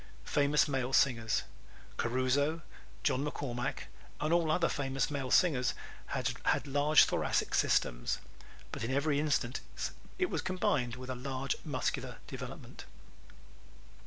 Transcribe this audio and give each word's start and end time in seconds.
Famous 0.25 0.67
Male 0.67 0.93
Singers¶ 0.93 1.43
Caruso, 1.97 2.63
John 3.03 3.23
McCormack 3.23 3.81
and 4.19 4.33
all 4.33 4.49
other 4.51 4.67
famous 4.67 5.11
male 5.11 5.29
singers 5.29 5.75
had 6.07 6.65
large 6.65 7.03
thoracic 7.03 7.53
systems, 7.53 8.17
but 8.71 8.83
in 8.83 8.89
every 8.89 9.19
instance 9.19 9.61
it 10.17 10.31
was 10.31 10.41
combined 10.41 10.95
with 10.95 11.11
a 11.11 11.15
large 11.15 11.55
muscular 11.63 12.17
development. 12.25 12.85